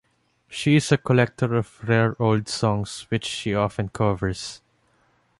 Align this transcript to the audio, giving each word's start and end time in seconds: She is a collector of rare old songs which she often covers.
She 0.49 0.77
is 0.77 0.91
a 0.91 0.97
collector 0.97 1.53
of 1.53 1.87
rare 1.87 2.19
old 2.19 2.47
songs 2.47 3.05
which 3.09 3.23
she 3.25 3.53
often 3.53 3.89
covers. 3.89 4.63